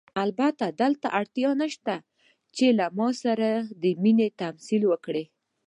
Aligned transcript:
البته 0.23 0.65
دې 0.79 0.89
ته 1.01 1.07
اړتیا 1.19 1.49
نشته 1.61 1.93
چې 2.55 2.65
له 2.77 2.85
ما 2.97 3.09
سره 3.23 3.49
د 3.81 3.83
مینې 4.03 4.27
کولو 4.29 4.39
تمثیل 4.41 4.81
وکړئ. 4.87 5.25